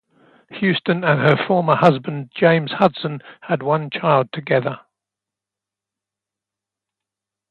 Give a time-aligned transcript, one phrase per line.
[0.49, 4.79] Huston and her former husband James Huston had one child together.